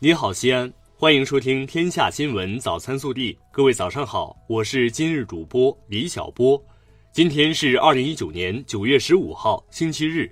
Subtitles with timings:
[0.00, 3.34] 你好，西安，欢迎收听《天下新闻早餐速递》。
[3.50, 6.62] 各位早上好，我是今日主播李小波。
[7.12, 10.30] 今天是二零一九年九月十五号，星期日。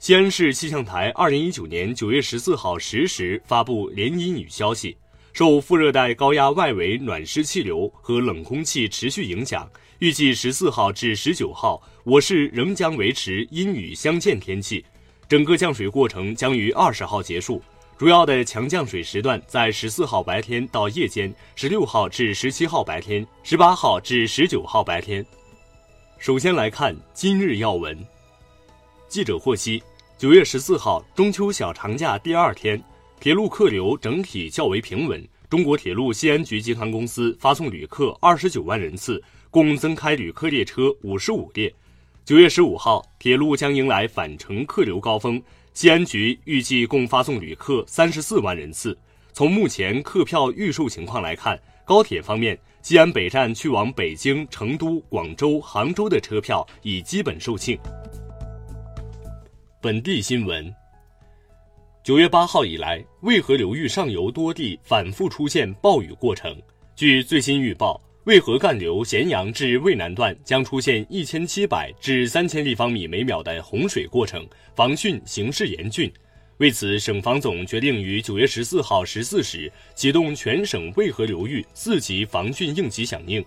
[0.00, 4.96] 西安市气象台二零一九年九月十四号十时发布连阴雨消息，
[5.32, 9.70] 受副热带高压外围暖湿气流和冷空气持续影响，
[10.00, 14.84] 预计十四号至十九号，我市仍将维持阴雨相间天气，
[15.28, 17.62] 整个降水过程将于二十号结束。
[17.98, 25.26] 主要的强降水时段在十四号白天到夜间，十六号至十七号白天，十八号至十九号白天。
[26.16, 27.98] 首先来看今日要闻。
[29.08, 29.82] 记者获悉，
[30.16, 32.80] 九月十四号中秋小长假第二天，
[33.18, 35.28] 铁路客流整体较为平稳。
[35.50, 41.74] 中国铁路西安局集团公司发送旅客二十九万人次，共增开旅客列车五十五列。
[42.24, 45.42] 九月十五号，铁路将迎来返程客流高峰。
[45.78, 48.98] 西安局预计共发送旅客三十四万人次。
[49.32, 57.78] 从目前客票预售情况来看，高铁方面，西安北站去往北京、成都、广州、杭州的车票已基本售罄。
[59.80, 60.74] 本地新闻：
[62.02, 66.60] 九月八号以来，渭河流域上游多地反复出现暴雨过程。
[66.96, 68.00] 据最新预报。
[68.28, 76.12] 渭河干流咸阳至渭南段将出现一千七百至三千立方米每秒的洪水过程，防汛形势严峻。
[76.58, 83.42] 为此，省防总决定于九月十四号十四时启动全省渭河流域四级防汛应急响应。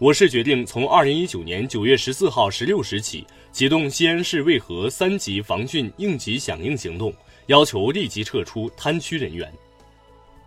[0.00, 7.14] 我市决定从二零一九年九月十四号十六时起启动西安市渭河三级防汛应急响应行动，
[7.46, 9.48] 要求立即撤出滩区人员。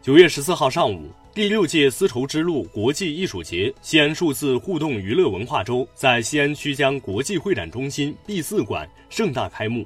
[0.00, 1.10] 九月十四号上午。
[1.34, 9.82] 第六届丝绸之路国际艺术节西安数字互动娱乐文化周在西安曲江国际会展中心 B 四馆盛大开幕。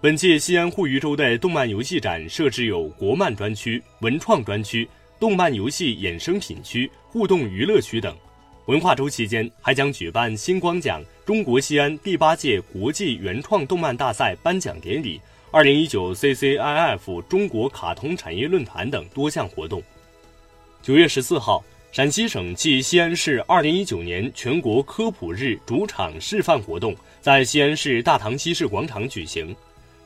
[0.00, 4.88] 本届西安互娱周的动漫游戏展设置有国漫专区、文创专区、
[5.20, 8.12] 动漫游戏衍生品区、互动娱乐区等。
[8.64, 15.20] 文化周期间还将举办星光奖、中国西安第八届国际原创动漫大赛颁奖典礼、
[15.52, 19.80] 二零一九 CCIF 中国卡通产业论坛等多项活动。
[20.86, 29.52] 九月十四号，陕西省暨西安市二零一九年全国科普日主场示范活动在西安市大唐西市广场举行。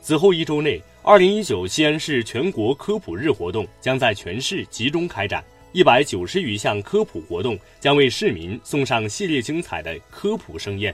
[0.01, 10.91] 此后一周内，二零一九西安市全国科普日活动将在全市集中开展，一百九十余项科普活动将为市民送上系列精彩的科普盛宴。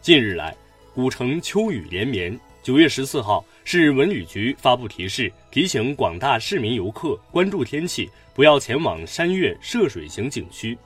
[0.00, 0.56] 近日来，
[0.94, 2.40] 古城秋雨连绵。
[2.62, 10.78] 九月十四号，市文旅局发布提示，提醒广大市民游客关注天气，不要前往山岳涉水型景区。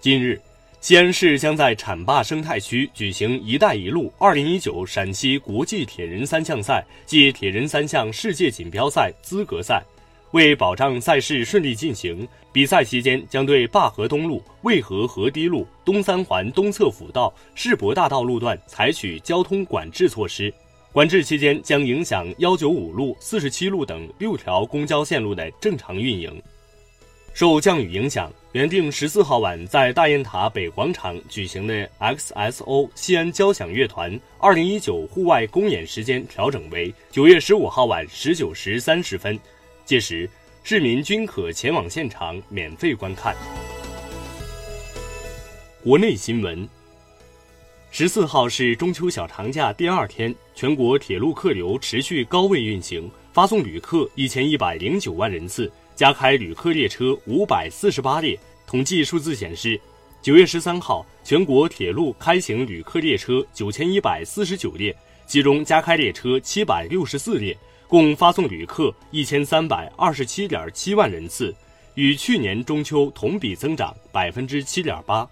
[0.00, 0.40] 近日，
[0.80, 9.84] 西安市将在浐灞生态区举行“一带一路”二零一九陕西国际铁人三项赛暨铁人三项世界锦标赛资格赛。
[10.36, 20.52] 为保障赛事顺利进行，比赛期间将对灞河东路、渭河河堤路、东三环东侧辅道、世博大道路段采取交通管制措施。
[20.92, 26.30] 管制期间将影响幺九五路、四十七路等六条公交线路的正常运营。
[27.32, 39.38] 受降雨影响，原定十四号晚在大雁塔北广场举行的 XSO 西安交响乐团二零一九户外公演时间调整为九月十五号晚十九时三十分。
[39.86, 40.28] 届时，
[40.64, 43.36] 市民均可前往现场免费观看。
[45.80, 46.68] 国内新闻：
[47.92, 58.36] 十四号是中秋小长假第二天，全国铁路客流持续高位运行，发送旅客一千一百零九万人次，加开旅客列车五百四十八列。
[58.66, 59.80] 统计数字显示，
[60.20, 64.92] 九月十三号，全国铁路开行旅客列车九千一百四十九列，
[65.28, 67.56] 其中加开列车七百六十四列。
[67.88, 71.54] 共发送旅客一千三百二十七点七万人次，
[71.94, 75.28] 与去年中秋同比增长百分之七点八。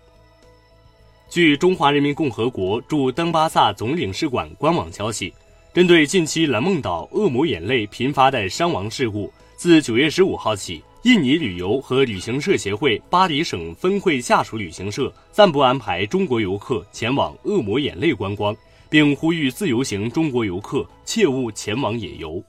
[1.29, 5.35] 据中华人民共和国驻登巴萨总领事馆官网消息，
[5.73, 18.57] 针对近期蓝梦岛恶魔眼泪频发的伤亡事故，自九月十五号起，印尼旅游和旅行社协会巴黎省分会下属旅行社暂不安排中国游客前往恶魔眼泪观光。
[18.95, 22.41] 并呼吁自由行中国游客切勿前往野游。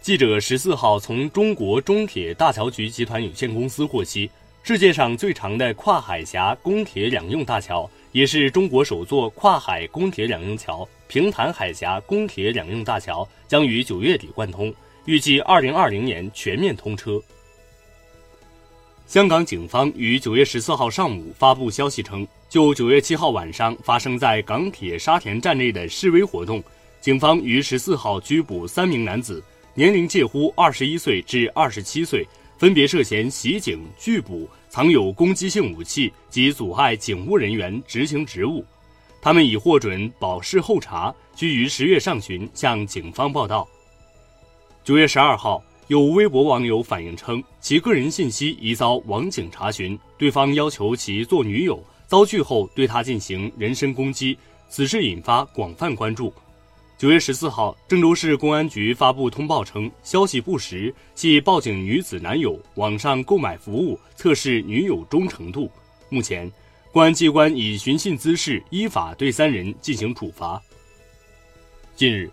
[0.00, 4.28] 记者十四号从中国中铁大桥局集团有限公司获悉，
[4.64, 17.22] 世界上最长的跨海峡公铁两用大桥，也是中国首座跨海公铁两用桥——平潭海峡公铁两用大桥将于九月底贯通，预计二零二零年全面通车。
[19.06, 26.62] 香港警方于九月十四号上午发布消息称，就九月七号晚上发生在港铁沙田站内的示威活动，
[27.00, 29.42] 警方于十四号拘捕三名男子，
[29.74, 32.26] 年龄介乎二十一岁至二十七岁，
[32.56, 38.64] 分别涉嫌袭警、拒捕、藏有攻击性武器及阻碍警务人员执行职务。
[39.20, 43.68] 他们已获准保释候查，需于十月上旬向警方报到。
[44.82, 54.38] 九月十二号，有微博网友反映称，其个人信息疑遭网警查询，对方要求其做女友，遭拒后对他进行人身攻击，
[54.70, 56.32] 此事引发广泛关注。
[56.96, 65.70] 九月十四号，郑州市公安局发布通报称，消息不实，系报警女子男友网上购买服务测试女友忠诚度。
[66.08, 66.50] 目前，
[66.90, 70.58] 公安机关以寻衅滋事，依法对三人进行处罚。
[71.94, 72.30] 近日。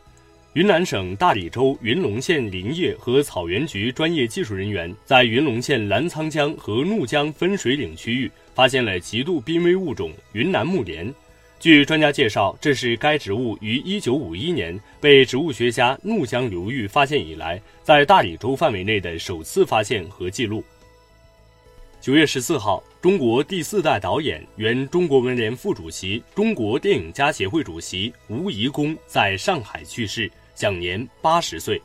[0.54, 11.14] 云南省大理州云龙县林业和草原局专业技术人员在云龙县澜沧江和怒江分水岭区域发现了极度濒危物种云南木莲。
[11.60, 20.64] 据专家介绍，这是该植物于1951年被植物学家怒江流域发现以来，在大理州范围内的首次发现和记录。
[22.02, 30.32] 九月十四号，中国第四代导演、原中国文联副主席、中国电影家协会主席吴贻弓在上海去世。
[30.60, 31.82] 享年八十岁，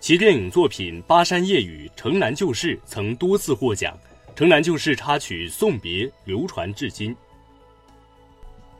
[0.00, 3.96] 其电影作品《巴山夜雨》《城南旧事》曾多次获奖，
[4.36, 7.14] 《城南旧事》插曲《送别》流传至今。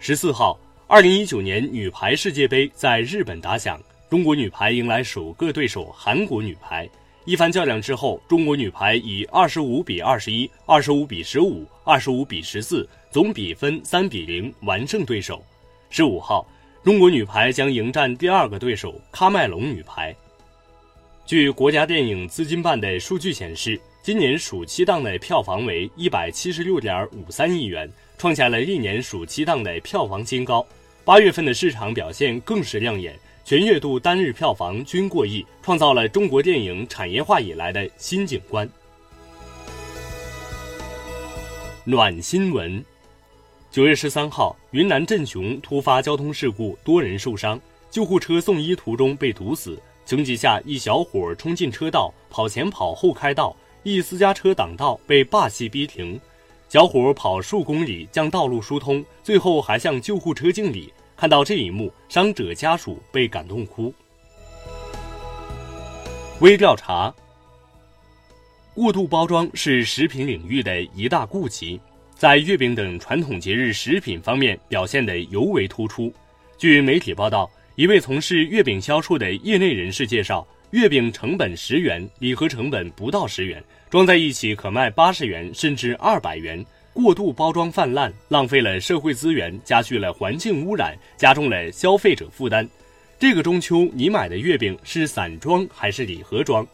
[0.00, 6.90] 十四号，二零一九年女排世界杯在日本打响，中国女排迎来首个对手韩国女排。
[7.24, 15.40] 一番较量之后，中国女排以二十五比二十一、二十五比十五、二十五比十四总比分三比零完胜对手。
[15.88, 16.44] 十五号。
[16.82, 20.16] 中国女排将迎战第二个对手喀麦隆女排。
[21.26, 30.66] 据国家电影资金办的数据显示，今年暑期档的票房为一百七十六点五三亿元，创下了历年暑期档的票房新高。
[31.04, 38.66] 八月份的市场表现更是亮眼，全月度单日票房均过亿，创造了中国电影产业化以来的新景观。
[41.84, 42.82] 暖新闻。
[43.70, 49.80] 九月十三号，云南镇雄突发交通事故，多人受伤，救护车送医途中被堵死。
[50.04, 56.20] 情急下，一小伙冲进车道，跑前跑后开道，一私家车挡道被霸气逼停。
[56.68, 60.92] 小伙跑数公里将道路疏通，最后还向救护车敬礼。
[61.16, 63.94] 看到这一幕，伤者家属被感动哭。
[66.40, 67.14] 微调查：
[68.74, 71.80] 过度包装是食品领域的一大痼疾。
[72.20, 76.12] 在月饼等传统节日食品方面表现得尤为突出。
[76.58, 86.62] 据媒体报道，一位从事月饼销售的业内人士介绍，月饼成本十元，礼盒成本不到十元，装在一起可卖八十元甚至二百元。
[86.92, 92.68] 过度包装泛滥，浪费了社会资源，加剧了环境污染，加重了消费者负担。
[93.18, 96.68] 这个中秋，你买的月饼是散装还是礼盒装？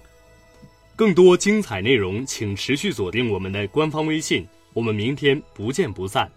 [0.97, 4.45] 更多精彩内容，请持续锁定我们的官方微信。
[4.77, 6.31] 我们明天不见不散。